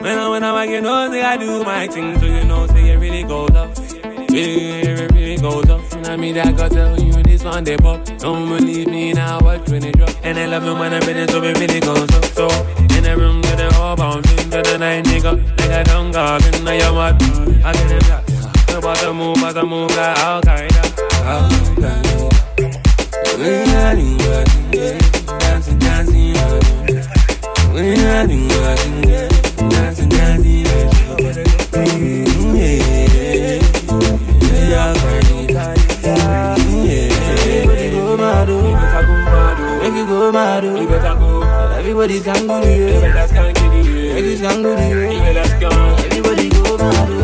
When 0.00 0.18
I, 0.18 0.28
when 0.28 0.42
I'm 0.42 0.54
like, 0.54 0.70
you 0.70 0.80
know, 0.80 1.08
say 1.08 1.22
I 1.22 1.36
do 1.36 1.62
my 1.62 1.86
thing, 1.86 2.18
so 2.18 2.26
you 2.26 2.42
know, 2.42 2.66
say 2.66 2.90
it 2.90 2.98
really 2.98 3.22
goes 3.22 3.50
up. 3.50 3.70
Really, 4.30 4.80
it 4.80 5.12
really 5.12 5.36
goes 5.36 5.70
up. 5.70 5.80
And 5.92 6.08
I 6.08 6.16
mean, 6.16 6.36
I 6.36 6.50
gotta 6.50 6.74
tell 6.74 7.00
you, 7.00 7.12
this 7.22 7.44
one 7.44 7.62
day 7.62 7.76
pop. 7.76 8.04
Don't 8.18 8.48
believe 8.48 8.88
me 8.88 9.12
now, 9.12 9.38
watch 9.38 9.70
when 9.70 9.84
it 9.84 9.96
drop. 9.96 10.10
And 10.24 10.36
I 10.36 10.46
love 10.46 10.64
me 10.64 10.72
when 10.72 10.92
I'm 10.92 11.08
in 11.08 11.16
it, 11.16 11.30
so 11.30 11.40
it 11.44 11.60
really 11.60 11.78
goes 11.78 12.10
up. 12.10 12.24
So, 12.24 12.48
in 12.80 13.04
the 13.04 13.14
room, 13.16 13.40
get 13.42 13.58
the 13.58 13.72
all 13.78 13.94
bouncing 13.94 14.50
to 14.50 14.62
the 14.62 14.78
night, 14.78 15.04
nigga. 15.04 15.38
Like 15.60 15.70
I 15.70 15.82
don't 15.84 16.10
go, 16.10 16.38
then 16.40 16.66
I 16.66 16.74
am 16.74 16.94
what 16.96 17.22
I 17.64 17.72
get 17.72 17.92
it 17.92 18.02
back. 18.08 18.26
The 18.66 18.80
bottom 18.82 19.16
move, 19.18 19.36
bottom 19.36 19.68
move, 19.68 19.90
like 19.90 20.18
Al 20.18 20.42
Qaeda. 20.42 20.98
Al 21.22 21.50
Qaeda. 21.50 22.14
Dancing, 23.36 25.03
dancing, 26.06 26.34
when 27.72 27.98
I 27.98 28.26
do 28.26 28.48
dancing, 28.48 30.08
dancing, 30.08 30.64
Everybody 37.46 37.90
go 37.90 38.16
mad, 38.16 38.48
oh. 38.50 38.62
Make 39.82 39.94
you 39.94 40.06
go 40.06 40.32
mad, 40.32 40.64
oh. 40.64 41.76
Everybody 41.78 42.20
can 42.20 42.46
go 42.46 42.60
the 42.60 42.66
way. 42.66 43.02
Make 44.14 44.24
you 44.24 44.36
can 44.38 44.62
go 44.62 44.70
the 44.74 44.86
way. 44.94 45.18
Everybody 46.06 46.48
go 46.50 46.76
mad, 46.78 47.08
oh. 47.10 47.14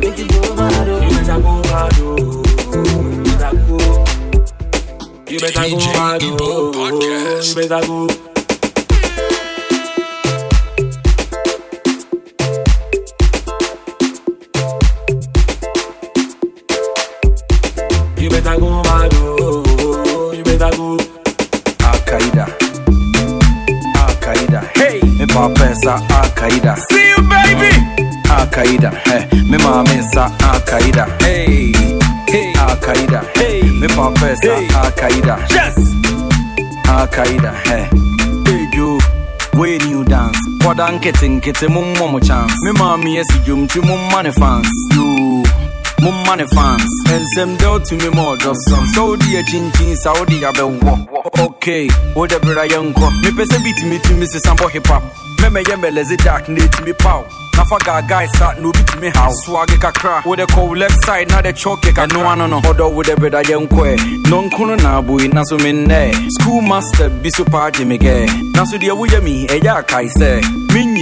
Make 0.00 0.18
you 0.18 0.26
go 0.28 1.62
mad, 1.62 1.92
oh. 1.98 2.01
You 5.32 5.38
better 5.38 5.62
go 5.62 5.76
mad, 5.78 6.20
oh. 6.24 7.40
You 7.42 7.54
better 7.54 7.86
go. 7.86 8.06
You 18.20 18.28
better 18.28 18.60
go 18.60 18.82
mad, 18.82 19.10
oh. 19.14 20.32
You 20.36 20.44
better 20.44 20.70
go. 20.76 20.98
Al-Qaeda. 21.80 22.46
Al-Qaeda. 23.96 24.60
Hey! 24.76 25.00
Me 25.18 25.26
papa 25.28 25.74
sa 25.74 25.94
Al-Qaeda. 26.10 26.76
See 26.76 27.08
you, 27.08 27.22
baby. 27.24 27.72
Al-Qaeda. 28.28 28.92
Hey. 29.06 29.24
Me 29.48 29.56
mama 29.56 29.96
sa 30.12 30.28
Al-Qaeda. 30.52 31.08
Hey! 31.22 31.72
Hey! 32.28 32.52
Al-Qaeda. 32.52 33.24
Hey! 33.34 33.61
Me 33.82 33.88
papa 33.88 34.36
sa 34.36 34.54
Hey. 34.54 34.68
Al-Qaeda. 34.78 35.36
Yes. 35.50 35.74
Al-Qaeda. 36.86 37.52
Hey! 37.66 37.90
Hey, 38.46 38.68
you. 38.76 38.98
Way 39.58 39.78
new 39.78 40.04
dance. 40.04 40.38
Kwada 40.62 40.88
nkete 40.92 41.28
nkete 41.28 41.68
mummo 41.68 42.08
mo 42.08 42.20
chance. 42.20 42.54
Me 42.64 42.72
mama 42.72 43.08
yesi 43.08 43.38
jum 43.44 43.66
ti 43.66 43.80
mumma 43.80 44.22
ne 44.22 44.30
fans. 44.32 44.68
You. 44.94 45.42
Mumma 46.00 46.36
ne 46.36 46.46
fans. 46.46 46.90
Ensem 47.10 47.56
del 47.58 47.80
to 47.80 47.96
me 47.96 48.08
more 48.10 48.36
just 48.36 48.60
some. 48.68 48.86
Saudi 48.94 49.36
a 49.36 49.42
chin 49.42 49.70
chin 49.72 49.96
Saudi 49.96 50.40
abewo. 50.44 51.08
Okay. 51.40 51.88
Wo 52.14 52.26
de 52.26 52.38
bra 52.38 52.64
yanko. 52.64 53.10
Me 53.22 53.30
pese 53.32 53.58
beat 53.64 53.82
me 53.84 53.98
to 53.98 54.14
me 54.14 54.26
se 54.26 54.38
sambo 54.38 54.68
hip 54.68 54.86
hop. 54.86 55.02
Me 55.42 55.48
me 55.48 55.60
ye 55.68 55.76
me 55.76 55.90
lezi 55.90 56.16
dark 56.24 56.48
ne 56.48 56.68
to 56.68 56.84
me 56.84 56.92
pow. 56.92 57.24
Na 57.56 57.64
fa 57.64 57.78
ga 57.84 58.00
guy 58.02 58.26
sat 58.38 58.60
no 58.60 58.72
beat 58.72 59.00
me 59.00 59.08
how. 59.14 59.30
Swag 59.44 59.68
kakra. 59.80 60.24
Wo 60.24 60.34
de 60.34 60.46
call 60.46 60.76
left 60.76 61.04
side 61.04 61.28
na 61.30 61.40
de 61.40 61.52
choke 61.52 61.94
ka 61.94 62.06
no 62.06 62.24
ano 62.26 62.46
no. 62.46 62.58
Odo 62.64 62.88
wo 62.90 63.02
de 63.02 63.14
bra 63.16 63.42
yanko 63.42 63.84
e. 63.86 63.96
Non 64.28 64.50
kuno 64.50 64.76
na 64.76 65.00
bui 65.00 65.28
na 65.28 65.42
so 65.44 65.56
me 65.58 65.72
ne. 65.72 66.12
School 66.40 66.62
master 66.62 67.08
bi 67.10 67.30
so 67.30 67.44
pa 67.44 67.70
je 67.70 67.84
me 67.84 67.98
ge. 67.98 68.26
Na 68.54 68.64
so 68.64 68.78
de 68.78 68.90
wo 68.90 69.04
ye 69.04 69.20
mi 69.20 69.46
ya 69.62 69.82
kai 69.82 70.08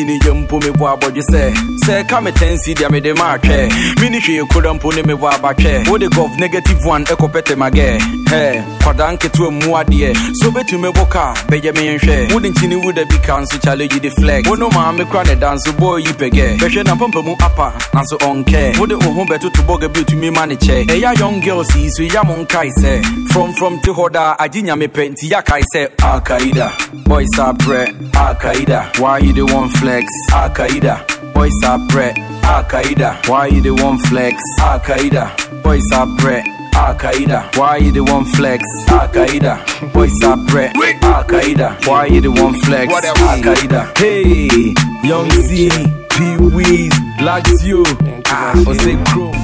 se. 0.01 0.07
Me 0.07 0.07
nyini 0.07 0.19
je 0.19 0.31
mpo 0.31 0.61
me 0.61 0.71
bo 0.71 0.89
abodje 0.89 1.23
se. 1.23 1.55
Se 1.87 2.05
ka 2.05 2.21
me 2.21 2.33
tensi 2.33 2.75
dia 2.75 2.89
me 2.89 3.01
de 3.01 3.13
ma 3.15 3.37
atwe. 3.37 3.69
Me 4.01 4.09
ni 4.11 4.21
hwe 4.21 4.47
kura 4.49 4.75
mpo 4.75 4.93
ne 4.93 5.03
me 5.03 5.15
bo 5.15 5.29
abatwe. 5.29 5.89
Wo 5.91 5.99
de 5.99 6.09
gov 6.09 6.39
negative 6.39 6.87
one 6.87 7.05
ekopete 7.05 7.57
mage. 7.57 8.01
He, 8.31 8.63
kwada 8.85 9.13
nketewa 9.13 9.51
mu 9.51 9.77
adeɛ 9.77 10.15
so 10.35 10.51
wobɛtumi 10.51 10.93
boka 10.95 11.35
bɛgye 11.49 11.75
me 11.75 11.99
nhwɛ 11.99 12.33
wode 12.33 12.49
nkyini 12.51 12.77
wo 12.85 12.93
da 12.93 13.05
bi 13.05 13.19
ka 13.19 13.41
nso 13.41 13.59
challenge 13.61 13.99
de 14.01 14.11
flex 14.11 14.49
wo 14.49 14.55
no 14.55 14.71
maa 14.71 14.93
me 14.93 15.05
kora 15.05 15.25
ne 15.25 15.35
da 15.35 15.55
nso 15.55 15.73
bɔɔ 15.73 15.99
yi 16.07 16.13
pɛgɛ 16.13 16.59
bɛhwɛ 16.59 16.85
na 16.85 16.95
mpampa 16.95 17.25
mu 17.25 17.35
apa 17.41 17.73
nanso 17.93 18.17
ɔnkɛ 18.19 18.79
wode 18.79 18.93
wo 18.93 19.11
ho 19.13 19.25
bɛtoto 19.25 19.67
bɔga 19.67 19.93
bi 19.93 20.01
otumi 20.01 20.33
ma 20.33 20.45
ne 20.47 20.55
kyɛ 20.55 20.87
ɛyɛ 20.87 21.19
young 21.19 21.41
girls 21.41 21.75
yi 21.75 21.91
so 21.91 22.03
ya 22.05 22.23
mo 22.23 22.37
nkae 22.37 22.71
sɛ 22.79 23.03
from 23.33 23.53
from 23.55 23.81
te 23.81 23.91
hɔ 23.91 24.13
daa 24.13 24.37
agye 24.39 24.63
nyame 24.63 24.87
pɛ 24.87 25.11
nti 25.11 25.29
yɛakae 25.29 25.65
sɛ 25.75 25.89
alkaida 25.99 26.71
boys 27.07 27.37
are 27.37 27.53
prɛ 27.55 28.13
alkaida 28.13 28.97
why 29.01 29.19
you 29.19 29.33
the 29.33 29.45
one 29.45 29.69
flex 29.71 29.90
alkaida 29.91 30.95
boys 31.35 31.53
are 31.65 31.79
prɛ 31.89 32.15
alkaida 32.43 33.27
why 33.29 33.47
you 33.47 33.61
the 33.61 33.75
one 33.83 33.99
flex 33.99 34.41
alkaida 34.61 35.31
boys 35.63 35.91
are 35.93 36.07
prɛ 36.19 36.43
Al 36.73 36.95
Qaeda, 36.95 37.57
why 37.57 37.77
you 37.79 37.91
the 37.91 38.03
one 38.03 38.25
flex? 38.25 38.63
Al 38.89 39.09
Qaeda, 39.09 39.93
boys 39.93 40.23
are 40.23 40.37
bread. 40.47 40.75
Al 41.03 41.25
Qaeda, 41.25 41.85
why 41.87 42.07
you 42.07 42.21
the 42.21 42.31
one 42.31 42.55
flex? 42.61 42.93
Al 42.95 43.39
Qaeda, 43.43 43.99
hey, 43.99 44.73
Young 45.07 45.31
C, 45.31 45.69
P 45.69 46.17
Weez, 46.55 46.93
Laxio, 47.19 47.85
ah, 48.27 48.55
Jose 48.65 48.97
Chrome, 49.07 49.35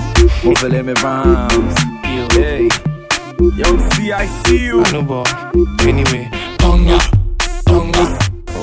Ovele 0.47 0.85
me 0.85 0.95
Rams, 1.03 2.33
hey, 2.35 2.69
Young 3.55 3.91
C, 3.91 4.13
I 4.13 4.27
see 4.45 4.65
you. 4.65 4.83
I 4.85 4.93
know, 4.93 5.03
but 5.03 5.87
anyway. 5.87 6.31
Tonga, 6.59 6.99
tonga, 7.67 8.19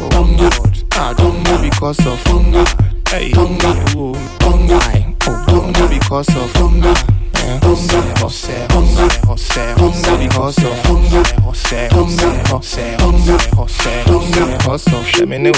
tonga. 0.10 0.72
I 0.95 1.13
don't 1.17 1.43
know 1.43 1.62
because 1.62 1.99
of 2.06 2.21
hunger. 2.27 2.65
Hey, 3.10 3.32
Tonga, 3.32 3.73
oh, 3.95 4.13
tonga, 4.39 4.79
oh, 5.27 5.45
don't 5.47 5.71
know 5.77 5.88
because 5.88 6.29
of 6.29 6.51
hunger. 6.53 6.93
Hose, 7.62 7.91
hose, 8.19 8.45
hose, 9.23 9.47
hose, 9.75 10.17
because 10.17 10.58
of 10.63 10.86
hunger. 10.86 11.23
Hose, 11.41 11.89
hose, 11.91 12.21
hose, 12.47 12.75
hose, 12.75 13.86
hose, 14.63 14.86
hose. 14.86 15.27
Me 15.27 15.38
know. 15.38 15.51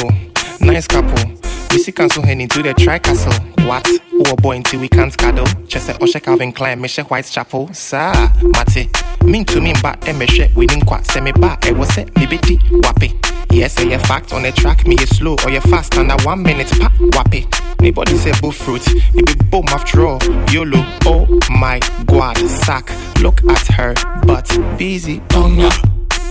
Nice 0.62 0.88
couple. 0.88 1.32
We 1.72 1.80
see 1.80 1.92
cancel 1.92 2.24
head 2.24 2.40
into 2.40 2.64
the 2.64 2.74
tri 2.74 3.00
castle. 3.00 3.34
What? 3.66 3.88
Oh 4.14 4.36
boy, 4.38 4.56
until 4.58 4.80
we 4.80 4.88
can't 4.88 5.16
cuddle. 5.18 5.46
Say 5.68 5.94
Osha 5.94 6.24
Calvin 6.24 6.54
Klein, 6.54 6.80
Misha 6.80 7.04
Whitechapel. 7.04 7.74
Sa, 7.74 8.14
Mate. 8.42 8.90
Mean 9.24 9.44
to 9.46 9.60
me, 9.60 9.74
but 9.82 10.00
Emeshe, 10.02 10.56
we 10.56 10.66
didn't 10.66 10.86
quite 10.86 11.22
me 11.22 11.32
back. 11.34 11.66
It 11.66 11.76
was 11.76 11.98
it, 11.98 12.14
Libiti, 12.14 12.58
Wappy. 12.82 13.25
Yes, 13.52 13.74
say 13.74 13.94
a 13.94 14.00
fact 14.00 14.34
on 14.34 14.44
the 14.44 14.52
track, 14.52 14.86
me 14.88 14.96
is 14.96 15.10
slow 15.18 15.36
or 15.44 15.50
you 15.52 15.62
fast 15.62 15.98
under 15.98 16.16
one 16.24 16.44
minute, 16.44 16.68
pa, 16.80 16.90
wappy. 17.12 17.46
Anybody 17.80 18.18
say 18.18 18.32
bull 18.42 18.52
fruit, 18.52 18.82
it 18.88 19.26
be 19.26 19.46
boom 19.50 19.66
after 19.70 20.06
all. 20.06 20.20
YOLO, 20.52 20.84
oh 21.06 21.40
my 21.50 21.80
god, 22.06 22.38
sack. 22.38 22.92
Look 23.22 23.44
at 23.46 23.68
her, 23.68 23.94
but 24.26 24.48
busy. 24.78 25.22
tonga, 25.30 25.70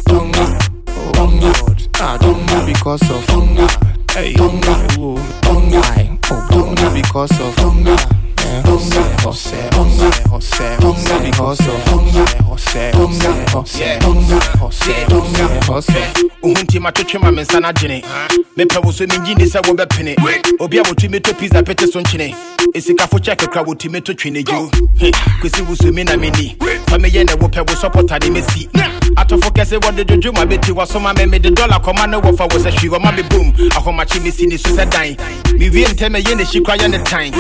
tonga. 0.07 0.59
Oh 0.89 1.75
I 2.01 2.17
don't 2.19 2.47
know 2.47 2.67
because 2.67 3.03
of 3.11 3.25
hunger. 3.27 3.69
Hey, 4.11 4.33
Tonga, 4.35 4.87
oh, 4.99 5.17
tonga, 5.43 5.79
I 5.79 6.19
oh, 6.31 6.49
don't 6.51 6.81
know 6.81 6.95
because 6.95 7.33
of 7.41 7.57
tonga, 7.57 7.97
wohunti 16.43 16.79
matwetwe 16.81 17.19
ma 17.21 17.31
me 17.33 17.43
nsa 17.43 17.61
no 17.61 17.69
agyene 17.69 18.03
mepɛ 18.57 18.85
wo 18.85 18.91
so 18.93 19.05
mengyi 19.07 19.35
sɛ 19.47 19.61
wobɛpene 19.63 20.15
obi 20.61 20.79
a 20.79 20.83
wɔtumi 20.83 21.23
to 21.23 21.35
pizza 21.35 21.63
pete 21.63 21.89
so 21.91 22.01
nkyene 22.01 22.35
ɛsikafo 22.75 23.19
kyɛ 23.19 23.37
kakra 23.37 23.65
wɔtumi 23.65 24.05
to 24.05 24.15
twe 24.15 24.31
ne 24.31 24.43
gyeo 24.43 24.69
kwesi 25.41 25.63
wo 25.67 25.75
so 25.75 25.91
mi 25.91 26.05
na 26.05 26.13
menni 26.17 26.57
fa 26.89 26.97
meyɛ 26.99 27.25
ne 27.27 27.33
wopɛ 27.35 27.61
wo 27.67 27.75
sɔpɔtade 27.75 28.29
mɛsi 28.31 29.04
atɔfo 29.17 29.51
kɛse 29.55 29.77
wɔde 29.81 30.05
dwodwo 30.05 30.33
ma 30.35 30.45
bɛti 30.45 30.73
wɔsoma 30.73 31.17
me 31.17 31.27
mede 31.27 31.51
dɔla 31.55 31.81
kɔma 31.83 32.07
ne 32.11 32.17
wɔfa 32.19 32.49
wɔ 32.49 32.59
sɛ 32.59 32.71
hwii 32.73 32.91
wɔma 32.91 33.15
me 33.17 33.23
bom 33.23 33.53
ahomakye 33.71 34.21
mesi 34.23 34.47
ne 34.47 34.57
so 34.57 34.71
sɛ 34.71 34.91
dan 34.91 35.15
mewie 35.59 35.85
ntɛm 35.87 36.17
ɛyɛ 36.21 36.37
ne 36.37 36.45
hyikora 36.45 36.77
yɛ 36.79 36.91
ne 36.91 36.99
tan 37.05 37.31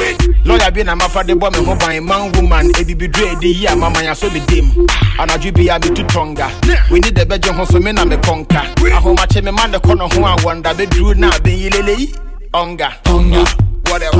lɔya 0.44 0.72
bi 0.74 0.82
na 0.82 0.94
mafa 0.94 1.24
de 1.24 1.34
bɔ 1.34 1.52
me 1.58 1.64
ho 1.64 1.74
ban 1.74 2.04
man 2.04 2.32
woman. 2.32 2.70
Ebibiduro 2.74 3.34
ɛde 3.34 3.44
yi 3.54 3.66
a 3.66 3.70
mamanya 3.76 4.14
so 4.16 4.28
medem 4.30 4.70
anadwo 5.18 5.52
bi 5.54 5.74
a 5.74 5.78
metu 5.80 6.04
tɔnga 6.06 6.48
w'ani 6.90 7.10
dɛ 7.12 7.24
bɛgye 7.24 7.54
ho 7.54 7.64
so 7.64 7.78
me 7.80 7.92
na 7.92 8.04
mekɔnka 8.04 8.74
ahomakye 8.92 9.42
me 9.42 9.50
ma 9.50 9.66
ne 9.66 9.78
kɔ 9.78 9.96
no 9.98 10.08
ho 10.08 10.24
a 10.24 10.36
wɔnda 10.38 10.74
bɛduru 10.74 11.16
na 11.16 11.30
bɛnyileleyi 11.30 12.14
ɔnga 12.52 12.88
whatever. 13.90 14.18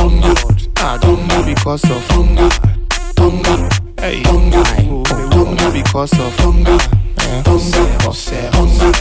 Hunger, 0.00 0.34
ah, 0.78 0.98
hunger 1.02 1.42
because 1.54 1.84
of 1.84 2.06
hunger, 2.10 2.48
hunger, 3.18 3.68
hey, 4.00 4.22
hunger, 4.24 4.64
hunger 4.64 5.70
because 5.72 6.12
of 6.18 6.34
hunger, 6.40 6.78
eh, 7.18 7.42
hunger, 7.44 7.86
hunger, 8.04 8.50
hunger, 8.52 8.92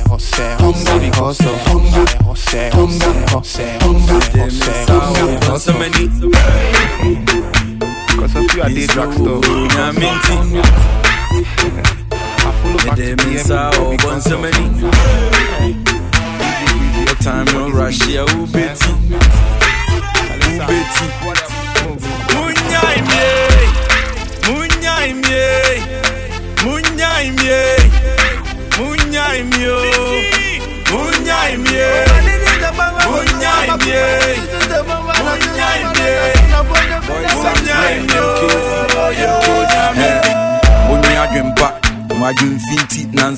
hunger 0.60 1.00
because 1.00 1.40
of 1.42 1.56
hunger, 1.68 2.06
hunger, 2.24 2.70
hunger, 2.72 3.12
hunger, 3.80 3.80
hunger, 3.82 4.20
Because 5.40 5.68
of 5.68 5.76
many. 5.80 6.08
Because 8.08 8.36
of 8.36 8.56
you, 8.56 8.62
I 8.64 8.74
did 8.74 8.90
drugstore. 8.90 9.42
Nyaminti. 9.42 10.36
Mede 12.86 13.16
minsa 13.24 13.72
o 13.76 13.98
bon 13.98 14.22
so 14.22 14.38
many. 14.38 14.66
Your 17.06 17.16
time 17.22 17.46
no 17.54 17.70
rush 17.70 18.08
ya 18.08 18.26
ubeti. 18.26 18.90
Ubeti. 20.60 21.06
Munyai 21.30 21.59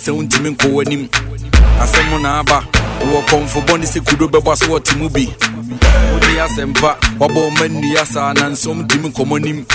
nansɛ 0.01 0.11
wontimi 0.17 0.49
nkɔ 0.49 0.67
w'anim 0.75 1.03
asɛm 1.83 2.21
na 2.23 2.39
aba 2.39 2.57
wowɔ 3.01 3.21
kɔmfo 3.29 3.59
bɔne 3.67 3.85
sɛ 3.85 3.99
kudo 4.07 4.25
bɛbɔ 4.27 4.55
so 4.57 4.65
wɔte 4.71 4.95
mu 4.97 5.09
bi. 5.09 5.25
Wonni 6.11 6.39
asɛmpa 6.45 6.97
wabɔ 7.19 7.39
ɔma 7.49 7.65
nnua 7.69 8.05
saa 8.05 8.33
nansɛm 8.33 8.81
ntimi 8.83 9.09
nkɔmmɔnim 9.11 9.65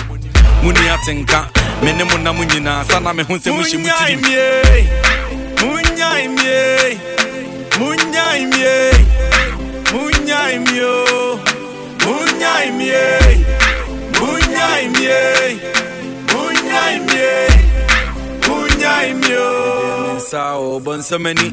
muni 0.62 0.88
atenka 0.94 1.46
me 1.82 1.92
ne 1.92 2.04
mo 2.04 2.16
nam 2.18 2.36
nyinaa 2.38 2.84
sa 2.90 2.98
na 2.98 3.12
me 3.12 3.22
ho 3.22 3.34
sɛ 3.34 3.50
mohyɛ 3.54 3.78
mu 3.78 3.88
tirim 3.88 4.20
Munyai 5.62 6.26
mie, 6.28 6.98
munyai 7.78 8.46
mie, 8.50 8.90
munyai 9.92 10.58
mio, 10.66 11.38
munyai 12.04 12.66
nsa 20.16 20.42
o 20.56 20.76
oh, 20.76 20.80
bɔ 20.80 20.92
nsɛm 20.98 21.26
ani 21.30 21.48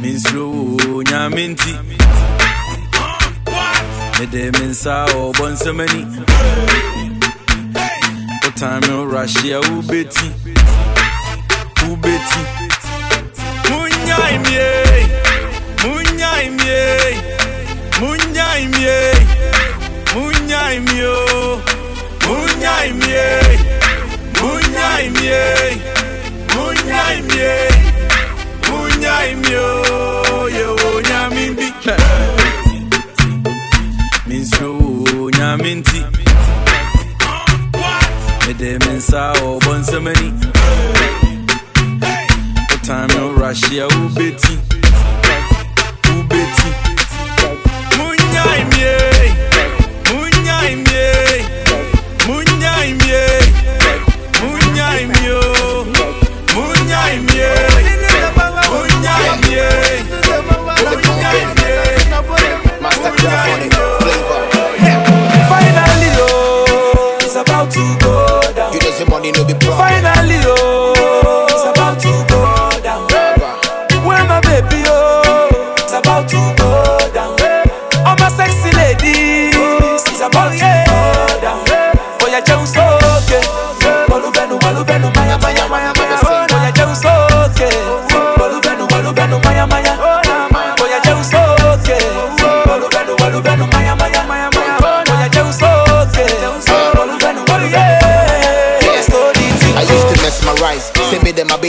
mensuro 0.00 0.44
wo 0.50 1.02
nyame 1.10 1.42
nti 1.52 1.72
mede 4.18 4.42
me 4.56 4.58
ah, 4.58 4.66
oh, 4.66 4.70
nsa 4.70 4.94
o 5.14 5.32
bɔ 5.38 5.44
nsɛm 5.54 5.80
ani 5.84 6.02
wotame 8.42 8.90
wo 8.98 9.04
rahyia 9.12 9.58
wobɛti 9.68 10.28
wobɛti 11.82 12.40
munyae 13.68 14.34
mie 14.44 14.68
munyae 15.82 16.46
mie 16.58 16.82
munyae 18.00 18.62
mie 18.74 18.98
munyae 20.12 20.76
mie 20.86 21.12
munyae 22.26 22.88
mie 23.00 23.26
munyae 24.40 25.06
mie 25.16 25.99
munyaimie 26.54 27.52
munyaimio 28.68 29.66
yewo 30.56 30.90
nyame 31.08 31.44
bi 31.56 31.68
mensuro 34.26 34.72
wo 35.20 35.30
nyame 35.30 35.74
nti 35.74 36.00
mede 38.46 38.70
me 38.84 38.92
nsa 38.98 39.22
ɔbɔ 39.48 39.72
nsɛm 39.80 40.06
ani 40.10 40.28
wotame 42.70 43.18
wo 43.24 43.30
rahyia 43.40 43.84
wobɛti 43.94 44.54
wobɛti 46.06 46.68
munyaimie 47.96 48.94
munyaimie 50.08 51.06
munyaimie 52.26 53.22
munyaimio 54.40 55.40
on 63.50 63.62
it, 63.62 63.72
flavor. 64.00 64.40
Finally, 65.48 66.10
oh, 66.18 67.18
it's 67.20 67.36
about 67.36 67.70
to 67.70 67.82
go 68.00 68.40
down. 68.54 68.72
You 68.72 68.80
know 68.80 68.90
money 69.08 69.32
no 69.32 69.44
be 69.44 69.54
problem. 69.54 69.78
Finally, 69.78 70.38
oh, 70.44 70.69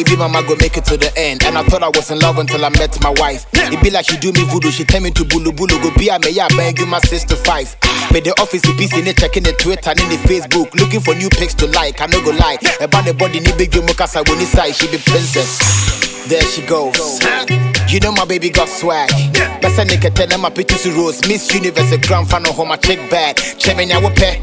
baby 0.04 0.18
mama 0.18 0.42
go 0.44 0.56
make 0.56 0.78
it 0.78 0.86
to 0.86 0.98
the 0.98 1.12
end. 1.18 1.44
And 1.44 1.58
I 1.58 1.64
thought 1.64 1.84
I 1.84 1.90
was 1.90 2.12
in 2.12 2.20
love 2.20 2.38
until 2.38 2.64
I 2.66 2.70
met 2.70 2.98
my 3.02 3.14
wife. 3.18 3.46
It 3.54 3.82
be 3.84 3.90
like 3.90 4.06
she 4.06 4.18
do 4.18 4.32
me 4.32 4.44
voodoo, 4.50 4.72
she 4.72 4.84
tell 4.84 5.02
me 5.02 5.12
to 5.12 5.24
bulu 5.24 5.52
bulu 5.52 5.82
go 5.82 5.94
be 5.98 6.10
a 6.10 6.20
me 6.20 6.32
ya 6.32 6.48
beg 6.58 6.80
you 6.80 6.86
my 6.86 7.00
sister 7.00 7.36
five. 7.36 7.76
But 8.10 8.24
the 8.24 8.34
office 8.42 8.66
is 8.66 8.76
busy 8.76 9.08
in 9.08 9.16
checking 9.16 9.44
the 9.44 9.54
Twitter 9.54 9.92
and 9.92 10.00
in 10.00 10.10
the 10.10 10.18
Facebook, 10.28 10.74
looking 10.76 11.00
for 11.00 11.16
new 11.16 11.30
pics 11.30 11.54
to 11.56 11.68
like. 11.68 12.02
I 12.02 12.08
no 12.08 12.22
go 12.24 12.32
lie. 12.32 12.58
About 12.82 13.06
the 13.06 13.14
body 13.14 13.40
ni 13.40 13.52
big 13.58 13.74
you 13.76 13.82
mukasa 13.82 14.28
when 14.28 14.40
side 14.46 14.76
she 14.76 14.88
be 14.90 14.98
princess. 14.98 15.60
There 16.28 16.42
she 16.44 16.62
goes. 16.66 17.22
You 17.92 18.00
know 18.00 18.12
my 18.12 18.26
baby 18.26 18.50
got 18.50 18.70
swag. 18.70 19.10
Best 19.62 19.80
I 19.80 19.86
nigga 19.86 20.14
tell 20.14 20.28
them 20.28 20.42
my 20.42 20.50
pictures 20.50 20.88
rose. 20.90 21.22
Miss 21.28 21.54
Universe 21.54 21.92
a 21.92 21.98
grand 21.98 22.30
final 22.30 22.54
home 22.54 22.70
my 22.70 22.78
check 22.78 22.98
bag. 23.10 23.36
Chemin 23.58 23.90
ya 23.90 24.00
pay. 24.16 24.42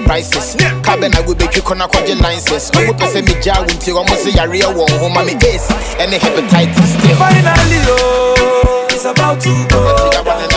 Prices. 0.00 0.56
Cabin 0.82 1.14
I 1.14 1.20
will 1.20 1.36
make 1.36 1.54
you 1.54 1.62
corner 1.62 1.86
quadri 1.86 2.14
licenses. 2.14 2.70
I 2.72 2.86
will 2.86 2.94
pass 2.94 3.14
me 3.14 3.34
jar 3.40 3.62
until 3.62 3.98
almost 3.98 4.26
a 4.26 4.40
area 4.40 4.68
one 4.68 4.90
home 4.98 5.14
my 5.14 5.22
ace 5.22 5.68
and 6.00 6.12
the 6.12 6.16
hepatitis 6.16 6.96
still. 6.96 7.16
Finally, 7.16 7.80
oh, 7.92 8.86
it's 8.90 9.04
about 9.04 9.40
to 9.40 9.52
go 9.68 10.10
down. 10.10 10.24
Finally, 10.24 10.52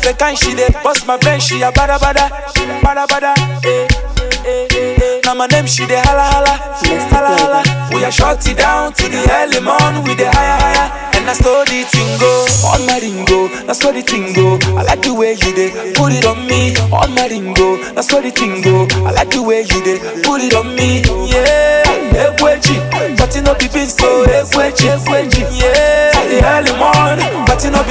of 0.00 0.06
a 0.06 0.16
kind, 0.16 0.38
she 0.38 0.54
dey 0.54 0.68
bust 0.82 1.06
my 1.06 1.16
brain, 1.18 1.40
she 1.40 1.60
a 1.62 1.70
bada 1.72 1.98
bada, 1.98 2.28
bada 2.82 3.06
bada. 3.06 3.34
Eh, 3.64 3.86
eh, 4.44 4.68
eh, 4.72 5.20
now 5.24 5.34
my 5.34 5.46
name 5.46 5.66
she 5.66 5.86
dey 5.86 6.00
hala 6.04 6.22
hala 6.32 6.54
holla 7.12 7.36
holla. 7.36 7.88
We 7.94 8.04
are 8.04 8.12
shorty 8.12 8.54
down 8.54 8.92
to 8.94 9.08
the 9.08 9.20
early 9.32 9.60
morn, 9.60 10.02
we 10.04 10.14
dey 10.14 10.30
higher 10.32 10.58
higher. 10.60 11.10
And 11.16 11.28
I 11.28 11.32
stole 11.34 11.64
the 11.64 11.84
tingo, 11.84 12.64
on 12.72 12.86
my 12.86 12.98
ringo, 13.00 13.48
I 13.68 13.72
stole 13.72 13.92
the 13.92 14.02
tingo. 14.02 14.56
I 14.78 14.82
like 14.82 15.02
the 15.02 15.12
way 15.14 15.32
you 15.32 15.52
dey 15.54 15.92
put 15.94 16.12
it 16.12 16.24
on 16.24 16.46
me, 16.46 16.74
on 16.92 17.14
my 17.14 17.26
ringo, 17.28 17.76
I 17.96 18.00
stole 18.00 18.22
the 18.22 18.30
tingo. 18.30 18.88
I 19.06 19.10
like 19.12 19.30
the 19.30 19.42
way 19.42 19.60
you 19.62 19.84
dey 19.84 19.98
put 20.22 20.40
it 20.40 20.54
on 20.54 20.74
me, 20.74 21.02
yeah. 21.28 21.84
Ekweji, 22.10 23.16
but 23.16 23.34
you 23.34 23.42
know 23.42 23.54
be 23.54 23.68
so 23.86 24.24
Ekweji, 24.26 25.44
yeah. 25.60 26.10
The 26.30 26.40
early 26.44 26.72
morn, 26.78 27.18
but 27.46 27.62
you 27.64 27.70
know 27.70 27.82
be. 27.84 27.90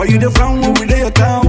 Why 0.00 0.06
you 0.06 0.16
the 0.18 0.30
frown 0.30 0.62
when 0.62 0.72
we 0.80 0.86
lay 0.86 1.00
your 1.00 1.10
town? 1.10 1.44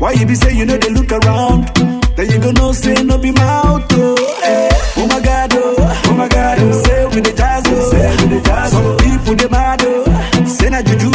Why 0.00 0.12
you 0.12 0.24
be 0.24 0.34
say 0.34 0.56
you 0.56 0.64
know 0.64 0.78
they 0.78 0.88
look 0.88 1.12
around? 1.12 1.68
Then 2.16 2.24
you 2.30 2.38
gonna 2.40 2.72
say 2.72 2.94
no 3.04 3.18
be 3.18 3.32
mouth, 3.32 3.84
oh, 3.92 4.40
eh. 4.42 4.70
oh 4.96 5.06
my 5.08 5.20
God, 5.20 5.50
oh, 5.52 6.02
oh 6.08 6.14
my 6.14 6.26
God, 6.26 6.56
oh. 6.60 6.72
say 6.72 7.04
we 7.12 7.20
the 7.20 7.34
jazz, 7.36 7.62
oh. 7.66 7.90
say 7.90 8.08
we 8.24 8.36
the 8.36 8.40
jazz. 8.48 8.72
Oh. 8.72 8.96
Some 8.96 8.96
people 8.96 9.34
they 9.36 9.46
mad, 9.48 9.82
oh. 9.84 10.46
say 10.46 10.70
na 10.70 10.80
juju 10.80 11.11